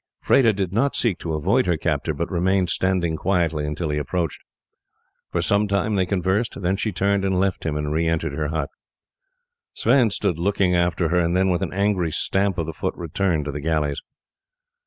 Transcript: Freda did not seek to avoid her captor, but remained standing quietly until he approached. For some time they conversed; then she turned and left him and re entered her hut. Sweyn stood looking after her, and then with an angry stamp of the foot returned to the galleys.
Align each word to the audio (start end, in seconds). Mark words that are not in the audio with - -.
Freda 0.19 0.51
did 0.51 0.73
not 0.73 0.95
seek 0.95 1.19
to 1.19 1.35
avoid 1.35 1.67
her 1.67 1.77
captor, 1.77 2.15
but 2.15 2.31
remained 2.31 2.71
standing 2.71 3.15
quietly 3.15 3.67
until 3.67 3.91
he 3.91 3.99
approached. 3.99 4.41
For 5.31 5.43
some 5.43 5.67
time 5.67 5.93
they 5.93 6.07
conversed; 6.07 6.59
then 6.59 6.75
she 6.75 6.91
turned 6.91 7.23
and 7.23 7.39
left 7.39 7.67
him 7.67 7.77
and 7.77 7.93
re 7.93 8.07
entered 8.07 8.33
her 8.33 8.47
hut. 8.47 8.71
Sweyn 9.75 10.09
stood 10.09 10.39
looking 10.39 10.75
after 10.75 11.09
her, 11.09 11.19
and 11.19 11.37
then 11.37 11.49
with 11.49 11.61
an 11.61 11.71
angry 11.71 12.09
stamp 12.11 12.57
of 12.57 12.65
the 12.65 12.73
foot 12.73 12.95
returned 12.97 13.45
to 13.45 13.51
the 13.51 13.61
galleys. 13.61 14.01